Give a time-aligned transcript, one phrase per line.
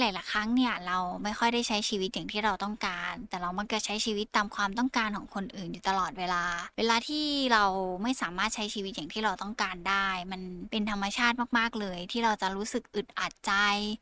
[0.00, 6.44] หลาย ๆ ครั้งเนี่ยเราไม่ค่อยได้ใช้ชีวิตอย่างที่เราต้องการ แต่เรามักจะใช้ชีวิตตามความต้องการของคนอื่นอยู่ตลอดเวลา
[6.78, 7.64] เวลาที่เรา
[8.02, 13.52] ไม่สามารถใช้ชีวิตอย่างที่เราต้องการได้ มันเป็นธรรมชาติมาก ๆ เลย ที่เราจะรู้สึกอึดอัดใจ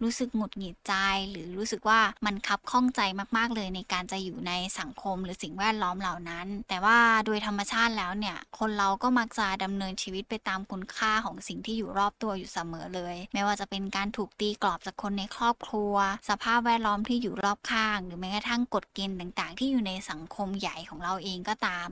[0.04, 0.94] รู้สึกหงุดหงิดใจ
[1.30, 3.00] หรือรู้สึกว่ามันคับข้องใจ
[3.36, 15.96] มาก ๆ เลยในการจะอยู่ในสังคมหรือสิ่งแวดล้อมเหล่านั้น แต่ว่าโดยธรรมชาติแล้วเนี่ยคนเราก็มักจะดำเนินชีวิตไปตามคุณค่าของสิ่งที่อยู่รอบตัวอยู่เสมอเลย ไม่ว่าจะเป็นการถูกตีกรอบจากคนในครอบครัวัว
[16.28, 21.88] สภาพแวดล้อมที่อยู่รอบข้าง หรือแม้กระทั่งกฎเกณฑ์ต่างๆ ที่อยู่ในสังคมใหญ่ของเราเองก็ตาม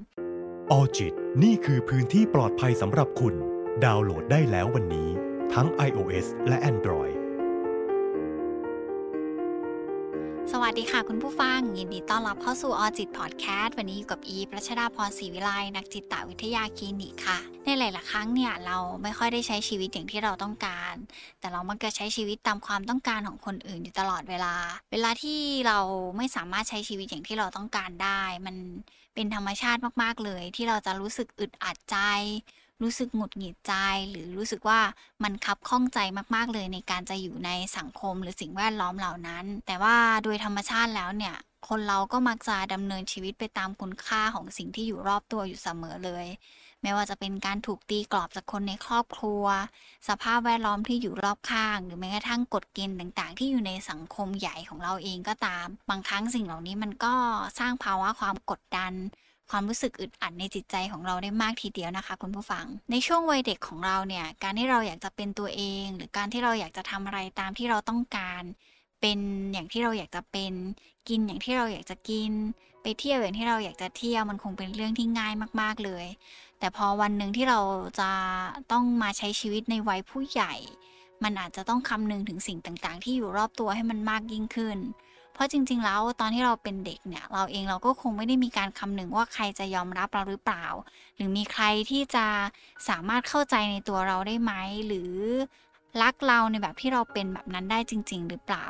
[0.71, 3.35] ออจิตนี่คือพื้นที่ปลอดภัยสำหรับคุณ
[3.85, 5.11] ดาวน์โหลดได้แล้ววันนี้
[5.55, 7.15] ทั้ง iOS และ Android
[10.79, 20.95] ดีค่ะคุณผู้ฟัง ยินดีต้อนรับเข้าสู่ออจิตพอดแคสต์วันนี้อยู่กับอีประชดาพรศรีวิไลนักจิตวิทยาคลินิกค่ะ ในหลาย ๆ ครั้งเนี่ยเราไม่ค่อยได้ใช้ชีวิตอย่างที่เราต้องการ
[21.41, 24.55] แต่เรามักจะใช้ชีวิตตามความต้องการของคนอื่นอยู่ตลอดเวลา
[24.93, 25.79] เวลาที่เรา
[26.17, 28.57] ไม่สามารถใช้ชีวิตอย่างที่เราต้องการได้ มัน
[29.15, 31.97] เป็นธรรมชาติมาก ๆ เลย ที่เราจะรู้สึกอึดอัดใจ
[32.83, 33.75] รู้สึกหงุดหงิดใจ
[34.11, 34.81] หรือรู้สึกว่า
[35.23, 35.99] มันคับข้องใจ
[36.35, 41.37] มากๆเลยในการจะอยู่ในสังคมหรือสิ่งแวดล้อมเหล่านั้น แต่ว่าโดยธรรมชาติแล้วเนี่ย
[41.69, 46.27] คนเราก็มักจะดำเนินชีวิตไปตามคุณค่าของสิ่งที่อยู่รอบตัวอยู่เสมอเลย
[46.83, 49.45] ไม่ว่าจะเป็นการถูกตีกรอบจากคนในครอบครัว
[50.09, 57.15] สภาพแวดล้อมที่อยู่รอบข้าง หรือแม้กระทั่งกฎเกณฑ์ต่างๆ ที่อยู่ในสังคมใหญ่ของเราเองก็ตาม บางครั้งสิ่งเหล่านี้มันก็
[57.59, 58.93] สร้างภาวะความกดดัน
[59.51, 68.43] ความรู้สึกอึดอัดในจิตใจของเราได้มากทีเดียวนะคะ คุณผู้ฟัง ในช่วงวัยเด็กของเราเนี่ย การที่เราอยากจะเป็นตัวเอง หรือการที่เราอยากจะทำอะไรตามที่เราต้องการ
[69.01, 69.19] เป็น
[69.53, 70.53] อย่างที่เราอยากจะเป็น
[71.09, 72.33] กินอย่างที่เราอยากจะกิน
[72.83, 76.07] ไปเที่ยวอย่างที่เราอยากจะเที่ยวมันคงเป็นเรื่องที่ง่ายมาก ๆเลย
[76.59, 77.61] แต่พอวันหนึ่งที่เรา
[78.01, 78.11] จะ
[78.73, 80.55] ต้องมาใช้ชีวิตในวัยผู้ใหญ่
[81.23, 84.79] มันอาจจะต้องคำนึงถึงสิ่งต่างๆ ที่อยู่รอบตัวให้มันมากยิ่งขึ้น
[85.39, 90.67] เพราะจริง ๆ แล้วตอนที่เราเป็นเด็กเนี่ย เราเองเราก็คงไม่ได้มีการคำนึงว่าใครจะยอมรับเราหรือเปล่า
[91.17, 92.27] หรือมีใครที่จะ
[92.89, 94.53] สามารถเข้าใจในตัวเราได้ไหม
[94.87, 95.13] หรือ
[96.03, 98.67] รักเราในแบบที่เราเป็นแบบนั้นได้จริง ๆ หรือเปล่า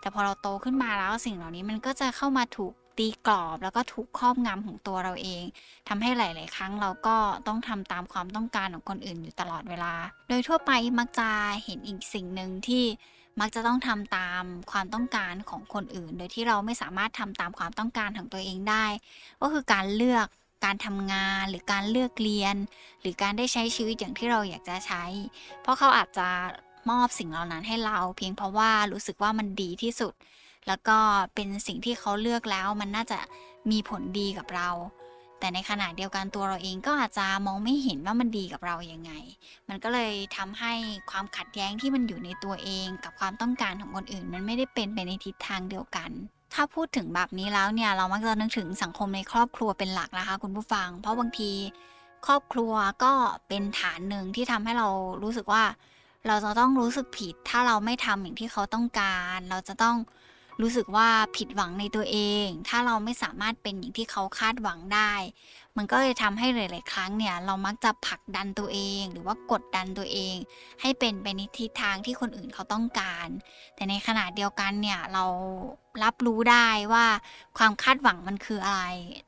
[0.00, 5.42] แต่พอเราโตขึ้นมาแล้วสิ่งเหล่านี้มันก็จะเข้ามาถูกตีกรอบแล้วก็ถูกครอบงำของตัวเราเอง
[5.88, 9.92] ทำให้หลาย ๆ ครั้งเราก็ต้องทำตามความต้องการของคนอื่นอยู่ตลอดเวลา
[10.28, 11.28] โดยทั่วไปมักจะ
[11.64, 12.84] เห็นอีกสิ่งหนึ่งที่
[13.40, 18.86] มักจะต้องทำตามความต้องการของคนอื่น โดยที่เราไม่สามารถทำตามความต้องการของตัวเองได้
[19.42, 20.26] ก็คือการเลือก
[20.64, 22.56] การทำงานหรือการเลือกเรียน
[23.00, 25.04] หรือการได้ใช้ชีวิตอย่างที่เราอยากจะใช้
[25.62, 26.28] เพราะเขาอาจจะ
[26.90, 30.14] มอบสิ่งเหล่านั้นให้เรา เพียงเพราะว่ารู้สึกว่ามันดีที่สุด
[30.68, 30.98] แล้วก็
[31.34, 33.18] เป็นสิ่งที่เขาเลือกแล้วมันน่าจะ
[33.70, 34.68] มีผลดีกับเรา
[35.40, 39.12] แต่ในขณะเดียวกันตัวเราเองก็อาจจะมองไม่เห็นว่ามันดีกับเรายัางไง
[39.68, 40.72] มันก็เลยทำให้
[41.10, 46.10] ความขัดแย้งที่มันอยู่ในตัวเอง กับความต้องการของคนอื่น มันไม่ได้เป็นไปในทิศทางเดียวกัน
[46.54, 51.50] ถ้าพูดถึงแบบนี้แล้วเนี่ยเรามักจะนึกถึงสังคมในครอบครัวเป็นหลักนะคะ คุณผู้ฟัง เพราะบางที
[52.26, 52.72] ครอบครัว
[53.04, 53.12] ก็
[53.48, 54.88] เป็นฐานหนึ่งที่ทำให้เรา
[55.22, 55.64] รู้สึกว่า
[56.26, 59.96] เราจะต้องรู้สึกผิด ถ้าเราไม่ทำอย่างที่เขาต้องการ เราจะต้อง
[60.60, 65.12] รู้สึกว่าผิดหวังในตัวเอง ถ้าเราไม่สามารถเป็นอย่างที่เขาคาดหวังได้
[65.76, 70.36] มันก็เลยทำให้หลาย ๆ ครั้งเนี่ย เรามักจะผลักดันตัวเอง หรือว่ากดดันตัวเอง
[70.80, 73.28] ให้เป็นไปในทิศทางที่คนอื่นเขาต้องการ
[73.74, 75.24] แต่ในขณะเดียวกันเนี่ยเรา
[76.04, 77.06] รับรู้ได้ว่า
[77.58, 78.84] ความคาดหวังมันคืออะไร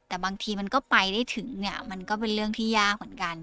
[0.08, 3.36] แต่บางทีมันก็ไปได้ถึงเนี่ยมันก็เป็นเรื่องที่ยากเหมือนกัน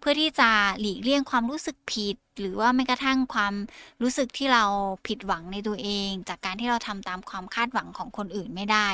[0.00, 0.50] เพื่อที่จะ
[0.80, 3.54] หลีกเลี่ยงความรู้สึกผิด หรือว่าแม้กระทั่งความ
[4.02, 4.64] รู้สึกที่เรา
[5.06, 8.88] ผิดหวังในตัวเอง จากการที่เราทำตามความคาดหวังของคนอื่นไม่ได้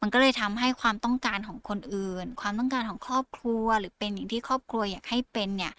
[0.00, 5.72] มันก็เลยทำให้ความต้องการของคนอื่น ความต้องการของครอบครัว หรือเป็นอย่างที่ครอบครัวอยากให้เป็นเนี่ย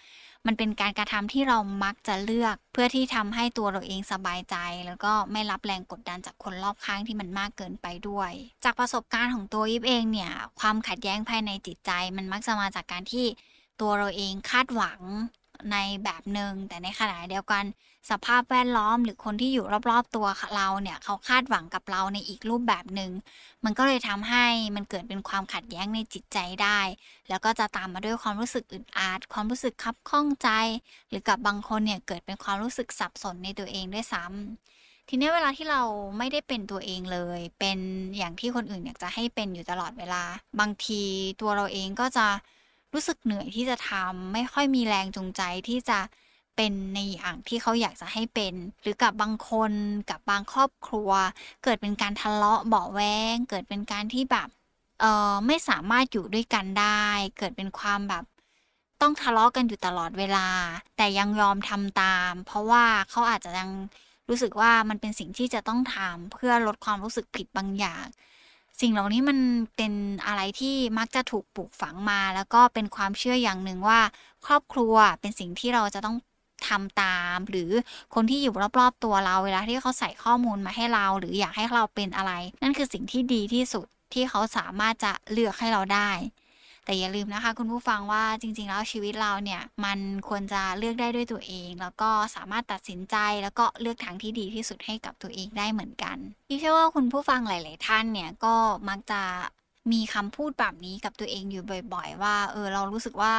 [0.45, 8.31] มันเป็นการกระทำที่เรามักจะเลือก เพื่อที่ทำให้ตัวเราเองสบายใจ แล้วก็ไม่รับแรงกดดันจากคนรอบข้างที่มันมากเกินไปด้วย
[8.63, 13.25] จากประสบการณ์ของตัวยิบเองเนี่ย ความขัดแย้งภายในจิตใจ มันมักจะมาจากการที่
[13.81, 15.01] ตัวเราเองคาดหวัง
[15.71, 17.63] ในแบบหนึ่งแต่ในขณะเดียวกัน
[18.11, 23.11] สภาพแวดล้อมหรือคนที่อยู่รอบๆตัวเราเนี่ยเขาคาดหวังกับเราในอีกรูปแบบหนึ่ง
[23.65, 24.45] มันก็เลยทำให้
[24.75, 26.79] มันเกิดเป็นความขัดแย้งในจิตใจได้
[27.29, 30.49] แล้วก็จะตามมาด้วยความรู้สึกอึดอัดความรู้สึกคับข้องใจ
[31.09, 35.81] หรือกับบางคนเนี่ยเกิดเป็นความรู้สึกสับสนในตัวเองด้วยซ้ำทีนี้เวลาที่เรา
[36.17, 37.79] ไม่ได้เป็นตัวเองเลย เป็น
[38.17, 40.23] อย่างที่คนอื่นอยากจะให้เป็นอยู่ตลอดเวลา
[40.59, 41.01] บางที
[41.41, 42.27] ตัวเราเองก็จะ
[42.93, 45.99] รู้สึกเหนื่อยที่จะทำไม่ค่อยมีแรงจูงใจที่จะ
[46.55, 49.71] เป็นในอย่างที่เขาอยากจะให้เป็น หรือกับบางคน
[50.09, 51.11] กับบางครอบครัว
[51.63, 53.01] เกิดเป็นการทะเลาะเบาแว
[53.33, 54.47] งเกิดเป็นการที่แบบ
[54.99, 57.03] เออไม่สามารถอยู่ด้วยกันได้
[57.37, 58.23] เกิดเป็นความแบบ
[59.01, 60.47] ต้องทะเลาะกันอยู่ตลอดเวลา
[60.97, 63.69] แต่ยังยอมทำตาม เพราะว่าเขาอาจจะยัง
[64.29, 68.05] รู้สึกว่ามันเป็นสิ่งที่จะต้องทำเพื่อลดความรู้สึกผิดบางอย่าง
[68.81, 69.39] สิ่งเหล่านี้มัน
[69.75, 69.93] เป็น
[70.27, 73.99] อะไรที่มักจะถูกปลูกฝังมา แล้วก็เป็นความเชื่ออย่างหนึ่งว่า
[74.45, 76.17] ครอบครัวเป็นสิ่งที่เราจะต้อง
[76.67, 77.69] ทำตาม หรือ
[78.13, 82.31] คนที่อยู่รอบๆตัวเราเวลาที่เขาใส่ข้อมูลมาให้เรา หรืออยากให้เราเป็นอะไร
[82.61, 86.09] นั่นคือสิ่งที่ดีที่สุดที่เขาสามารถจะเลือกให้เราได้
[86.85, 89.99] แต่อย่าลืมนะคะ คุณผู้ฟังว่าจริง ๆ แล้วชีวิตเราเนี่ยมัน
[90.29, 98.55] ควรจะเลือกได้ด้วยตัวเอง แล้วก็สามารถตัดสินใจแล้วก็เลือกทางที่ดีที่สุดให้กับตัวเองได้เหมือนกันที่เชื่อว่าคุณผู้ฟังหลาย ๆ ท่านเนี่ยก็
[98.89, 99.21] มักจะ
[99.91, 103.33] มีคำพูดแบบนี้กับตัวเองอยู่บ่อย ๆ ว่าเออเรารู้สึกว่า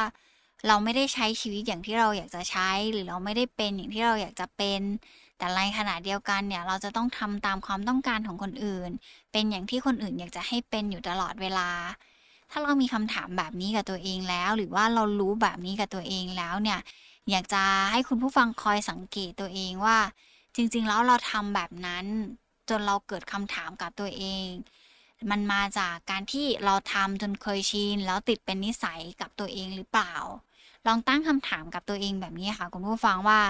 [0.67, 4.81] เราไม่ได้ใช้ชีวิตอย่างที่เราอยากจะใช้ หรือเราไม่ได้เป็นอย่างที่เราอยากจะเป็น
[5.37, 8.91] แต่ในขณะเดียวกันเนี่ยเราจะต้องทำตามความต้องการของคนอื่น
[9.31, 11.69] เป็นอย่างที่คนอื่นอยากจะให้เป็นอยู่ตลอดเวลา
[12.57, 16.79] ถ้าเรามีคำถามแบบนี้กับตัวเองแล้ว หรือว่าเรารู้แบบนี้กับตัวเองแล้วเนี่ย
[17.29, 19.97] อยากจะให้คุณผู้ฟังคอยสังเกตตัวเองว่า
[20.55, 22.05] จริง ๆ แล้วเราทำแบบนั้น
[22.69, 24.45] จนเราเกิดคำถามกับตัวเอง
[25.31, 30.13] มันมาจากการที่เราทำจนเคยชินแล้วติดเป็นนิสัยกับตัวเองหรือเปล่า
[30.87, 33.41] ลองตั้งคำถามกับตัวเองแบบนี้ค่ะ คุณผู้ฟังว่า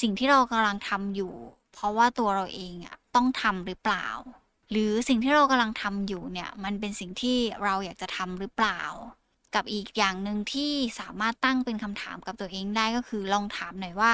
[0.00, 1.34] สิ่งที่เรากำลังทำอยู่
[1.72, 4.06] เพราะว่าตัวเราเองอะต้องทำหรือเปล่า
[4.70, 8.80] หรือสิ่งที่เรากำลังทำอยู่เนี่ย มันเป็นสิ่งที่เราอยากจะทำหรือเปล่า
[9.54, 14.12] กับอีกอย่างหนึ่งที่สามารถตั้งเป็นคำถามกับตัวเองได้ก็คือลองถามหน่อยว่า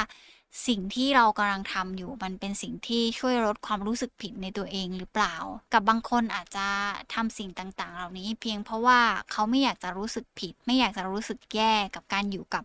[0.67, 5.35] สิ่งที่เรากำลังทำอยู่มันเป็นสิ่งที่ช่วยลดความรู้สึกผิดในตัวเองหรือเปล่า
[5.73, 6.67] กับบางคนอาจจะ
[7.15, 9.01] ทำสิ่งต่างๆ เหล่านี้เพียงเพราะว่า
[9.31, 12.65] เขาไม่อยากจะรู้สึกผิด ไม่อยากจะรู้สึกแย่กับการอยู่กับ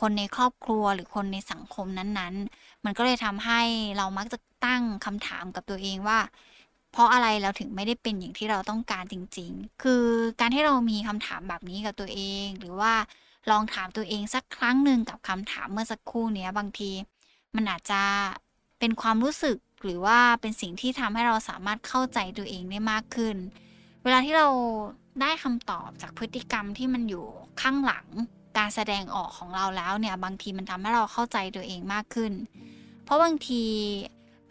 [0.00, 3.60] คนในครอบครัวหรือคนในสังคมนั้นๆ มันก็เลยทำให้
[3.96, 6.18] เรามักจะตั้งคำถามกับตัวเองว่า
[6.92, 10.04] เพราะอะไรเราถึงไม่ได้เป็นอย่างที่เราต้องการจริง ๆ คือ
[10.40, 12.94] การที่เรามีคำถามแบบนี้กับตัวเอง หรือว่า
[13.50, 16.90] ลองถามตัวเองสักครั้งหนึ่งกับคำถามเมื่อสักครู่นี้บางที
[17.54, 18.02] มันอาจจะ
[18.78, 23.36] เป็นความรู้สึกหรือว่าเป็นสิ่งที่ทำให้เราสามารถเข้าใจตัวเองได้มากขึ้น
[24.02, 24.48] เวลาที่เรา
[25.20, 27.26] ได้คำตอบจากพฤติกรรมที่มันอยู่
[27.60, 28.06] ข้างหลัง
[28.58, 32.32] การแสดงออกของเราแล้วเนี่ยบางทีมันทำให้เราเข้าใจตัวเองมากขึ้น
[33.04, 33.62] เพราะบางที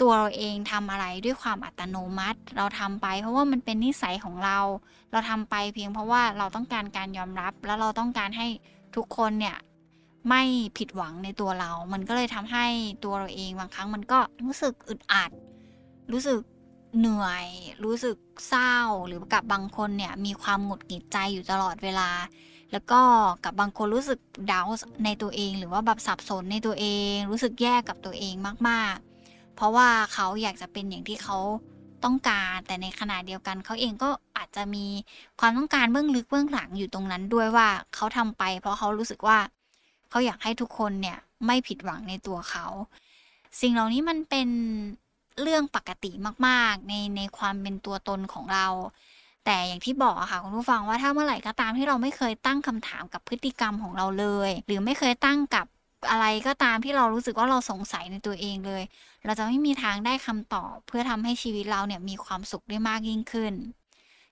[0.02, 4.60] ตัวเราเองทำอะไรด้วยความอัตโนมัติ เราทำไป เพราะว่ามันเป็นนิสัยของเรา
[5.12, 8.48] เราทำไปเพียงเพราะว่าเราต้องการการยอมรับ แล้วเราต้องการให้
[8.96, 9.58] ทุกคนเนี่ย
[10.30, 10.42] ไม่
[10.78, 12.66] ผิดหวังในตัวเรา มันก็เลยทำให้
[13.04, 15.32] ตัวเราเองบางครั้งมันก็รู้สึกอึดอัด
[16.12, 16.40] รู้สึก
[16.98, 17.48] เหนื่อย
[17.84, 18.16] รู้สึก
[18.50, 18.76] เศร้า
[19.08, 22.10] หรือกับบางคนเนี่ยมีความหงุดหงิดใจอยู่ตลอดเวลา
[22.72, 23.02] แล้วก็
[23.44, 24.20] กับบางคนรู้สึก
[24.52, 24.68] ดาว
[25.06, 28.34] ในตัวเอง หรือว่าแบบสับสนในตัวเอง รู้สึกแย่กับตัวเอง
[28.70, 29.11] มากๆ
[29.56, 31.38] เพราะว่าเขาอยากจะเป็นอย่างที่เขา
[32.04, 34.86] ต้องการ แต่ในขณะเดียวกันเขาเองก็อาจจะมี
[35.40, 39.40] ความต้องการเบื้องลึกเบื้องหลังอยู่ตรงนั้นด้วยว่าเขาทำไป เพราะเขารู้สึกว่า
[40.10, 42.66] เขาอยากให้ทุกคนเนี่ยไม่ผิดหวังในตัวเขา
[43.62, 44.50] สิ่งเหล่านี้มันเป็น
[45.42, 46.12] เรื่องปกติ
[46.48, 48.68] มากๆ ในในความเป็นตัวตนของเรา
[49.46, 55.66] แต่อย่างที่บอกค่ะคุณผู้ฟังว่าถ้าเมื่อไหร่ก็ตามที่เราไม่เคยตั้งคำถามกับพฤติกรรมของเราเลย หรือไม่เคยตั้งกับ
[56.10, 58.84] อะไรก็ตามที่เรารู้สึกว่าเราสงสัยในตัวเองเลย
[59.26, 63.54] เราจะไม่มีทางได้คำตอบ เพื่อทำให้ชีวิตเราเนี่ยมีความสุขได้มากยิ่งขึ้น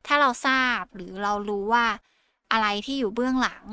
[0.07, 1.86] ถ้าเราทราบหรือเรารู้ว่า
[2.51, 3.66] อะไรที่อยู่เบื้องหลัง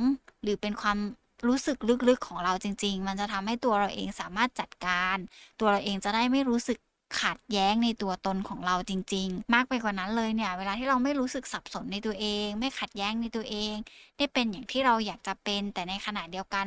[0.43, 0.99] หรือเป็นความ
[1.47, 1.77] รู้สึก
[2.09, 5.17] ลึกๆของเราจริง ๆ มันจะทำให้ตัวเราเองสามารถจัดการ
[5.61, 6.79] ตัวเราเองจะได้ไม่รู้สึก
[7.20, 13.75] ขัดแย้งในตัวตนของเราจริง ๆ มากไปกว่านั้นเลยเนี่ย เวลาที่เราไม่รู้สึกสับสนในตัวเอง ไม่ขัดแย้งในตัวเอง
[14.16, 16.66] ได้เป็นอย่างที่เราอยากจะเป็น แต่ในขณะเดียวกัน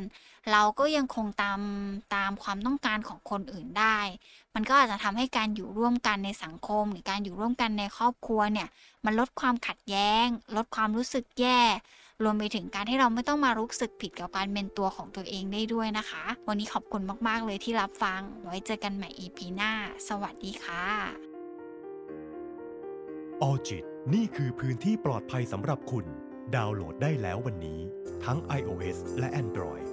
[0.52, 1.60] เราก็ยังคงตาม
[2.14, 3.98] ตามความต้องการของคนอื่นได้
[4.54, 8.68] มันก็อาจจะทำให้การอยู่ร่วมกันในสังคม หรือการอยู่ร่วมกันในครอบครัวเนี่ย
[9.04, 10.26] มันลดความขัดแย้ง
[10.56, 11.60] ลดความรู้สึกแย่
[12.22, 19.72] รวมไปถึงการที่เราไม่ต้องมารู้สึกผิดกับการเป็นตัวของตัวเองได้ด้วยนะคะ วันนี้ขอบคุณมากๆเลยที่รับฟัง ไว้เจอกันใหม่ EP หน้า
[20.08, 20.86] สวัสดีค่ะ
[23.42, 23.84] ออจิต
[24.14, 26.06] นี่คือพื้นที่ปลอดภัยสำหรับคุณ
[26.56, 27.80] ดาวน์โหลดได้แล้ววันนี้
[28.24, 29.86] ทั้ง iOS และ Android